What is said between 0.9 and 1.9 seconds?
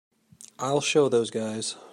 those guys.